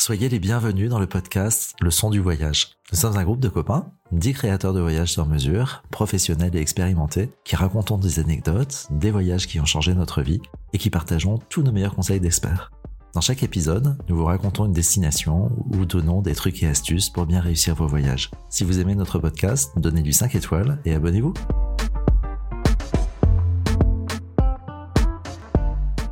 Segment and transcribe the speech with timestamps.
[0.00, 2.70] Soyez les bienvenus dans le podcast Le son du voyage.
[2.92, 7.32] Nous sommes un groupe de copains, dix créateurs de voyages sur mesure, professionnels et expérimentés,
[7.44, 10.40] qui racontons des anecdotes, des voyages qui ont changé notre vie
[10.72, 12.70] et qui partageons tous nos meilleurs conseils d'experts.
[13.12, 17.26] Dans chaque épisode, nous vous racontons une destination ou donnons des trucs et astuces pour
[17.26, 18.30] bien réussir vos voyages.
[18.50, 21.34] Si vous aimez notre podcast, donnez-lui 5 étoiles et abonnez-vous.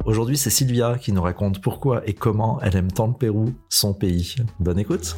[0.07, 3.93] Aujourd'hui, c'est Sylvia qui nous raconte pourquoi et comment elle aime tant le Pérou, son
[3.93, 4.36] pays.
[4.61, 5.17] Bonne écoute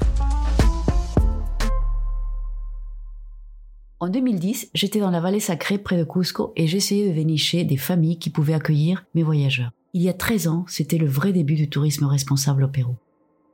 [4.01, 7.77] En 2010, j'étais dans la vallée sacrée près de Cusco et j'essayais de dénicher des
[7.77, 9.73] familles qui pouvaient accueillir mes voyageurs.
[9.93, 12.97] Il y a 13 ans, c'était le vrai début du tourisme responsable au Pérou.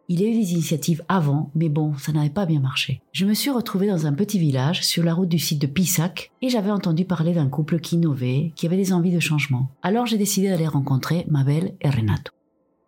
[0.09, 3.01] Il y a des initiatives avant, mais bon, ça n'avait pas bien marché.
[3.13, 6.31] Je me suis retrouvée dans un petit village sur la route du site de Pisac
[6.43, 9.71] et j'avais entendu parler d'un couple qui innovait, qui avait des envies de changement.
[9.83, 12.33] Alors j'ai décidé d'aller rencontrer Mabel et Renato.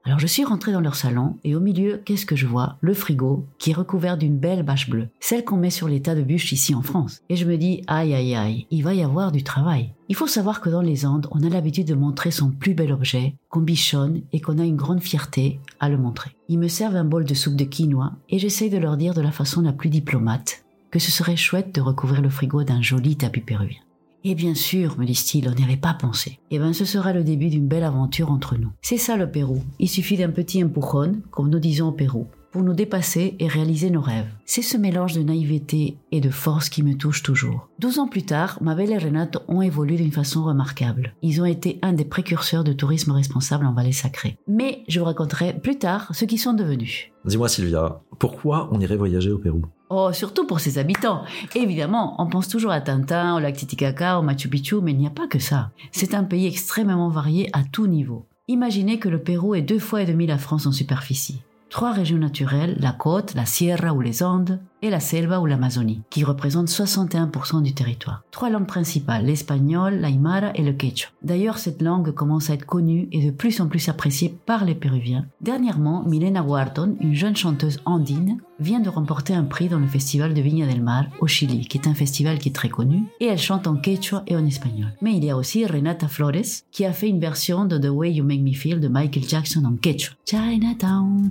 [0.06, 2.76] Alors je suis rentrée dans leur salon et au milieu, qu'est-ce que je vois?
[2.80, 6.14] Le frigo qui est recouvert d'une belle bâche bleue, celle qu'on met sur les tas
[6.14, 7.22] de bûches ici en France.
[7.28, 9.90] Et je me dis, aïe aïe aïe, il va y avoir du travail.
[10.08, 12.92] Il faut savoir que dans les Andes, on a l'habitude de montrer son plus bel
[12.92, 16.30] objet, qu'on bichonne et qu'on a une grande fierté à le montrer.
[16.48, 19.22] Ils me servent un bol de soupe de quinoa et j'essaye de leur dire de
[19.22, 23.16] la façon la plus diplomate que ce serait chouette de recouvrir le frigo d'un joli
[23.16, 23.80] tapis péruvien.
[24.28, 26.40] Et bien sûr, me disent-ils, on n'y avait pas pensé.
[26.50, 28.72] Eh bien, ce sera le début d'une belle aventure entre nous.
[28.82, 29.62] C'est ça le Pérou.
[29.78, 33.88] Il suffit d'un petit empujon, comme nous disons au Pérou, pour nous dépasser et réaliser
[33.88, 34.26] nos rêves.
[34.44, 37.68] C'est ce mélange de naïveté et de force qui me touche toujours.
[37.78, 41.14] Douze ans plus tard, Mabel et Renato ont évolué d'une façon remarquable.
[41.22, 44.38] Ils ont été un des précurseurs de tourisme responsable en vallée sacrée.
[44.48, 47.12] Mais je vous raconterai plus tard ce qu'ils sont devenus.
[47.24, 49.62] Dis-moi Sylvia, pourquoi on irait voyager au Pérou?
[49.88, 51.22] Oh, surtout pour ses habitants.
[51.54, 55.06] Évidemment, on pense toujours à Tintin, au lac Titicaca, au Machu Picchu, mais il n'y
[55.06, 55.70] a pas que ça.
[55.92, 58.26] C'est un pays extrêmement varié à tout niveau.
[58.48, 61.40] Imaginez que le Pérou est deux fois et demi la France en superficie.
[61.70, 66.02] Trois régions naturelles, la côte, la sierra ou les Andes, et la selva ou l'Amazonie,
[66.10, 68.22] qui représentent 61% du territoire.
[68.30, 71.10] Trois langues principales, l'espagnol, l'aymara et le quechua.
[71.22, 74.74] D'ailleurs, cette langue commence à être connue et de plus en plus appréciée par les
[74.74, 75.26] Péruviens.
[75.40, 80.34] Dernièrement, Milena Wharton, une jeune chanteuse andine, vient de remporter un prix dans le festival
[80.34, 83.26] de Viña del Mar au Chili, qui est un festival qui est très connu, et
[83.26, 84.94] elle chante en quechua et en espagnol.
[85.02, 88.14] Mais il y a aussi Renata Flores, qui a fait une version de The Way
[88.14, 90.14] You Make Me Feel de Michael Jackson en quechua.
[90.24, 91.30] Chinatown,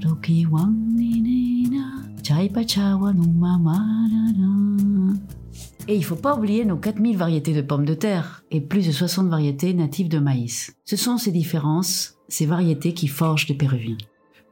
[5.87, 8.91] et il faut pas oublier nos 4000 variétés de pommes de terre et plus de
[8.91, 10.75] 60 variétés natives de maïs.
[10.85, 13.97] Ce sont ces différences, ces variétés qui forgent les Péruviens.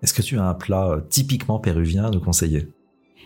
[0.03, 2.67] Est-ce que tu as un plat euh, typiquement péruvien à nous conseiller?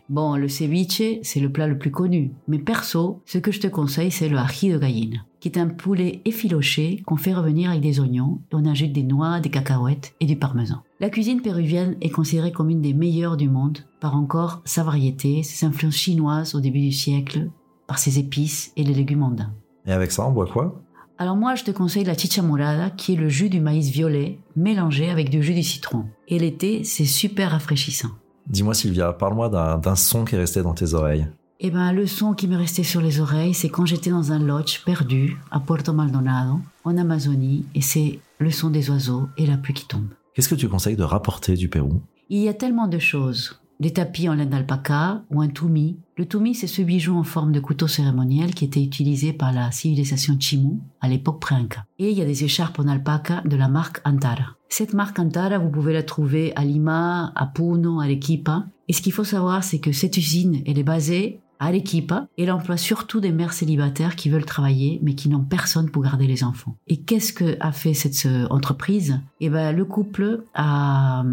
[0.09, 2.31] Bon, le ceviche, c'est le plat le plus connu.
[2.47, 5.68] Mais perso, ce que je te conseille, c'est le ají de gallina, qui est un
[5.68, 10.16] poulet effiloché qu'on fait revenir avec des oignons et on ajoute des noix, des cacahuètes
[10.22, 10.81] et du parmesan.
[11.01, 15.44] La cuisine péruvienne est considérée comme une des meilleures du monde par encore sa variété,
[15.44, 17.50] ses influences chinoises au début du siècle,
[17.85, 19.53] par ses épices et les légumes andins.
[19.85, 20.81] Et avec ça, on boit quoi?
[21.18, 24.39] Alors moi, je te conseille la chicha morada, qui est le jus du maïs violet
[24.56, 26.06] mélangé avec du jus du citron.
[26.28, 28.12] Et l'été, c'est super rafraîchissant.
[28.50, 31.28] Dis-moi Sylvia, parle-moi d'un son qui est resté dans tes oreilles.
[31.59, 34.40] Eh ben, le son qui me restait sur les oreilles, c'est quand j'étais dans un
[34.40, 39.57] lodge perdu à Puerto Maldonado, en Amazonie, et c'est le son des oiseaux et la
[39.57, 40.07] pluie qui tombe.
[40.34, 42.02] Qu'est-ce que tu conseilles de rapporter du Pérou?
[42.30, 45.99] Il y a tellement de choses des tapis en laine d'alpaca ou un toumi.
[46.15, 49.71] Le toumi, c'est ce bijou en forme de couteau cérémoniel qui était utilisé par la
[49.71, 51.85] civilisation Chimu à l'époque pré-inca.
[51.99, 54.55] Et il y a des écharpes en alpaca de la marque Antara.
[54.69, 58.65] Cette marque Antara, vous pouvez la trouver à Lima, à Puno, à Arequipa.
[58.88, 62.44] Et ce qu'il faut savoir, c'est que cette usine, elle est basée à l'équipe et
[62.44, 66.28] elle emploie surtout des mères célibataires qui veulent travailler mais qui n'ont personne pour garder
[66.28, 66.75] les enfants.
[66.88, 69.19] Et qu'est-ce que a fait cette entreprise?
[69.40, 71.23] Eh ben le couple a,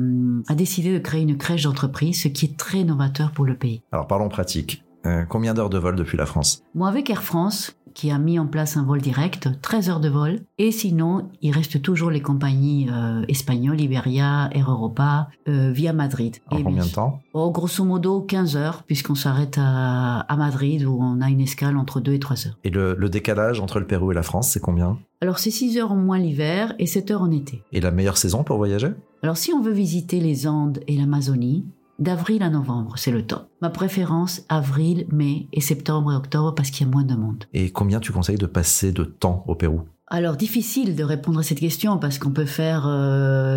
[0.48, 3.82] a décidé de créer une crèche d'entreprise, ce qui est très novateur pour le pays.
[3.92, 4.82] Alors parlons pratique.
[5.06, 6.62] Euh, combien d'heures de vol depuis la France?
[6.74, 10.08] Moi avec Air France, qui a mis en place un vol direct, 13 heures de
[10.08, 10.40] vol.
[10.58, 16.36] Et sinon, il reste toujours les compagnies euh, espagnoles, Iberia, Air Europa, euh, via Madrid.
[16.50, 17.20] En combien de temps?
[17.32, 21.76] oh, Grosso modo 15 heures, puisqu'on s'arrête à, à, Madrid où on a une escale
[21.76, 22.58] entre 2 et 3 heures.
[22.64, 24.98] Et le, le décalage entre le Pérou et la France, c'est combien?
[25.20, 27.62] Alors c'est 6 heures en moins l'hiver et 7 heures en été.
[27.72, 28.90] Et la meilleure saison pour voyager?
[29.22, 31.64] Alors si on veut visiter les Andes et l'Amazonie,
[32.00, 33.48] D'avril à novembre, c'est le temps.
[33.62, 37.44] Ma préférence, avril, mai et septembre et octobre parce qu'il y a moins de monde.
[37.52, 39.82] Et combien tu conseilles de passer de temps au Pérou?
[40.14, 42.88] Alors, difficile de répondre à cette question parce qu'on peut faire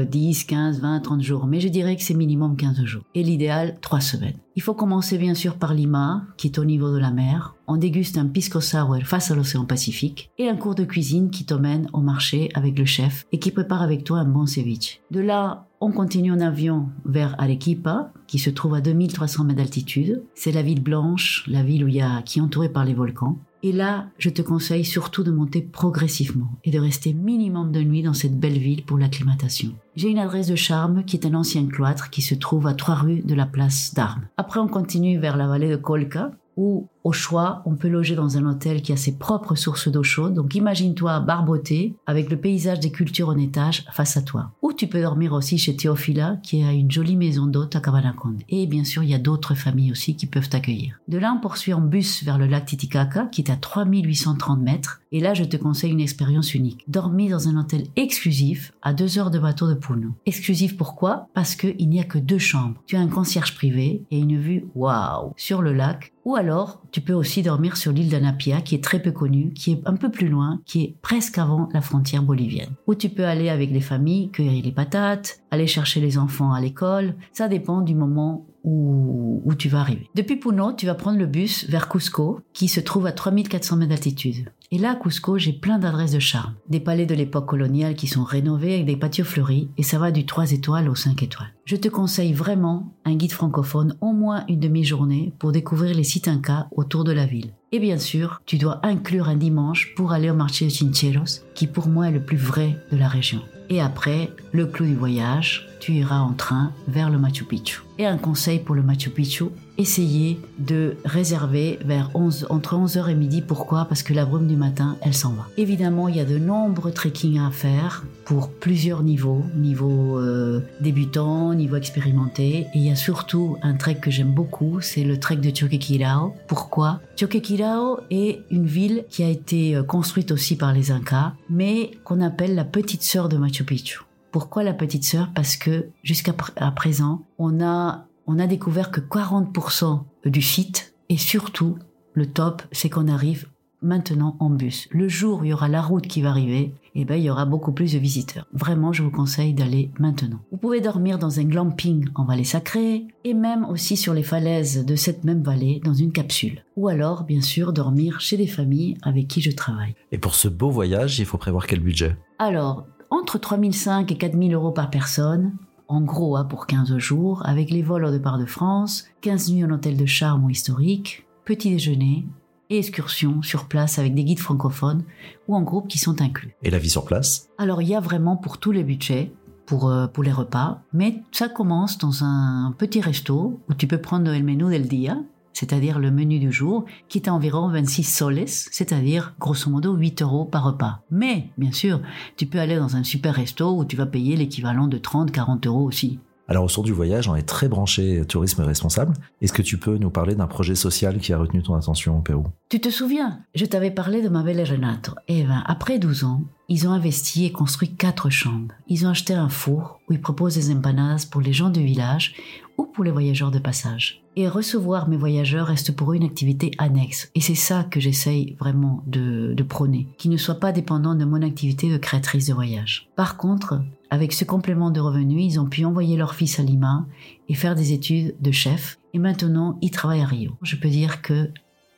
[0.09, 3.04] 10, 15, 20, 30 jours, mais je dirais que c'est minimum 15 jours.
[3.13, 4.38] Et l'idéal, 3 semaines.
[4.56, 7.54] Il faut commencer bien sûr par Lima, qui est au niveau de la mer.
[7.68, 11.45] On déguste un pisco sour face à l'océan Pacifique et un cours de cuisine qui
[11.45, 15.00] t'emmène au marché avec le chef et qui prépare avec toi un bon ceviche.
[15.12, 20.24] De là, on continue en avion vers Arequipa, qui se trouve à 2300 mètres d'altitude.
[20.33, 21.86] C'est la ville blanche, la ville
[22.25, 23.38] qui est entourée par les volcans.
[23.63, 28.04] Et là, je te conseille surtout de monter progressivement et de rester minimum de nuit
[28.04, 29.74] dans cette belle ville pour l'acclimatation.
[29.95, 32.95] J'ai une adresse de charme qui est un ancien cloître qui se trouve à trois
[32.95, 34.27] rues de la place d'Armes.
[34.38, 38.38] Après, on continue vers la vallée de Kolka, où au choix, on peut loger dans
[38.38, 40.33] un hôtel qui a ses propres sources d'eau chaude.
[40.33, 44.51] Donc imagine-toi barboté avec le paysage des cultures en étage face à toi.
[44.62, 48.44] Ou tu peux dormir aussi chez Théophila qui a une jolie maison d'hôte à Kabanakonde.
[48.50, 51.00] Et bien sûr, il y a d'autres familles aussi qui peuvent t'accueillir.
[51.07, 55.00] De là, on poursuit en bus vers le lac Titicaca qui est à 3830 mètres.
[55.13, 56.83] Et là, je te conseille une expérience unique.
[56.89, 60.09] Dormir dans un hôtel exclusif à deux heures de bateau de Puno.
[60.25, 61.30] Exclusif pourquoi?
[61.33, 62.81] Parce qu'il n'y a que deux chambres.
[62.86, 66.12] Tu as un concierge privé et une vue waouh sur le lac.
[66.25, 69.72] Ou alors, tu peux aussi dormir sur l'île d'Anapia, qui est très peu connue, qui
[69.72, 72.70] est un peu plus loin, qui est presque avant la frontière bolivienne.
[72.88, 76.62] Ou tu peux aller avec les familles, cueillir les patates, aller chercher les enfants à
[76.62, 77.16] l'école.
[77.32, 80.10] Ça dépend du moment où, tu vas arriver.
[80.14, 83.90] Depuis Puno, tu vas prendre le bus vers Cusco, qui se trouve à 3400 mètres
[83.90, 84.50] d'altitude.
[84.72, 86.54] Et là, à Cusco, j'ai plein d'adresses de charme.
[86.69, 90.12] Des palais de l'époque coloniale qui sont rénovés avec des patios fleuris, et ça va
[90.12, 91.54] du 3 étoiles au 5 étoiles.
[91.66, 96.28] Je te conseille vraiment un guide francophone, au moins une demi-journée, pour découvrir les sites
[96.28, 97.54] incas autour de la ville.
[97.72, 101.68] Et bien sûr, tu dois inclure un dimanche pour aller au marché de Chincheros, qui
[101.68, 103.42] pour moi est le plus vrai de la région.
[103.69, 107.81] Et après, le clou du voyage, tu iras en train vers le Machu Picchu.
[108.00, 109.45] Et un conseil pour le Machu Picchu,
[109.77, 113.44] essayez de réserver vers 11, entre 11h et midi.
[113.44, 113.86] Pourquoi?
[113.86, 115.48] Parce que la brume du matin, elle s'en va.
[115.57, 121.54] Évidemment, il y a de nombreux trekking à faire pour plusieurs niveaux, niveau euh, débutant,
[121.54, 122.62] niveau expérimenté.
[122.62, 126.33] Et il y a surtout un trek que j'aime beaucoup, c'est le trek de Choquequirao.
[126.48, 127.00] Pourquoi?
[127.15, 132.21] Choquequirao est une ville qui a été euh, construite aussi par les Incas, mais qu'on
[132.21, 134.06] appelle la petite sœur de Machu Picchu.
[134.32, 135.30] Pourquoi la petite sœur?
[135.34, 141.78] Parce que jusqu'à présent, on a, on a découvert que 40% du site et surtout,
[142.14, 143.48] le top, c'est qu'on arrive
[143.82, 144.88] maintenant en bus.
[144.92, 147.30] Le jour où il y aura la route qui va arriver, eh ben, il y
[147.30, 148.48] aura beaucoup plus de visiteurs.
[148.52, 150.40] Vraiment, je vous conseille d'aller maintenant.
[150.52, 154.84] Vous pouvez dormir dans un glamping en vallée sacrée et même aussi sur les falaises
[154.84, 156.64] de cette même vallée dans une capsule.
[156.76, 159.96] Ou alors, bien sûr, dormir chez des familles avec qui je travaille.
[160.12, 162.16] Et pour ce beau voyage, il faut prévoir quel budget?
[162.40, 165.54] Alors, entre 3005 et 4000 euros par personne,
[165.88, 169.63] en gros hein, pour 15 jours, avec les vols au départ de France, 15 nuits
[169.63, 172.25] en hôtel de charme ou historique, petit déjeuner
[172.69, 175.04] et excursions sur place avec des guides francophones
[175.48, 176.56] ou en groupe qui sont inclus.
[176.63, 177.48] Et la vie sur place?
[177.57, 179.31] Alors il y a vraiment pour tous les budgets,
[179.65, 184.01] pour, euh, pour les repas, mais ça commence dans un petit resto où tu peux
[184.01, 185.18] prendre le menu del dia,
[185.57, 190.21] c'est-à-dire le menu du jour, qui est à environ 26 soles, c'est-à-dire grosso modo 8
[190.21, 191.00] euros par repas.
[191.09, 192.00] Mais, bien sûr,
[192.36, 195.83] tu peux aller dans un super resto où tu vas payer l'équivalent de 30-40 euros
[195.83, 196.19] aussi.
[196.50, 199.13] Alors au sort du voyage, on est très branché tourisme responsable.
[199.42, 202.21] Est-ce que tu peux nous parler d'un projet social qui a retenu ton attention au
[202.21, 202.45] Pérou?
[202.69, 203.39] Tu te souviens?
[203.54, 205.13] Je t'avais parlé de ma belle Renato.
[205.27, 208.74] Eh ben, après 12 ans, ils ont investi et construit quatre chambres.
[208.88, 212.36] Ils ont acheté un four où ils proposent des empanadas pour les gens du village
[212.77, 214.24] ou pour les voyageurs de passage.
[214.39, 217.31] Et recevoir mes voyageurs reste pour eux une activité annexe.
[217.34, 221.42] Et c'est ça que j'essaye vraiment de, prôner, qui ne soit pas dépendant de mon
[221.42, 223.10] activité de créatrice de voyage.
[223.16, 223.81] Par contre,
[224.12, 227.07] avec ce complément de revenus, ils ont pu envoyer leur fils à Lima
[227.50, 229.00] et faire des études de chef.
[229.16, 230.52] Et maintenant, ils travaillent à Rio.
[230.62, 231.50] Je peux dire que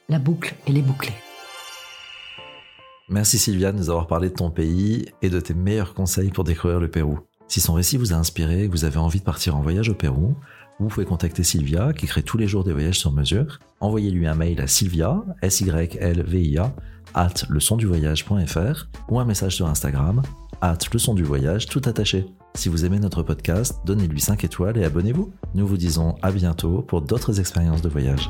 [0.08, 1.16] la boucle, elle est bouclée.
[3.10, 6.46] Merci Sylvia de nous avoir parlé de ton pays et de tes meilleurs conseils pour
[6.46, 7.20] découvrir le Pérou.
[7.50, 9.90] Si son récit vous a inspiré et que vous avez envie de partir en voyage
[9.90, 10.36] au Pérou,
[10.80, 13.60] vous pouvez contacter Sylvia, qui crée tous les jours des voyages sur mesure.
[13.82, 16.74] Envoyez-lui un mail à sylvia, s y l v i a
[19.10, 20.22] ou un message sur Instagram,
[20.62, 22.26] at leçon du voyage, tout attaché.
[22.56, 25.32] Si vous aimez notre podcast, donnez-lui 5 étoiles et abonnez-vous.
[25.54, 28.30] Nous vous disons à bientôt pour d'autres expériences de voyage.